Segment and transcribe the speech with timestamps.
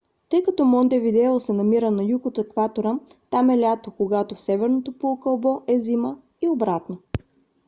[0.29, 4.93] тъй като монтевидео се намира на юг от екватора там е лято когато в северното
[4.97, 6.97] полукълбо е зима и обратно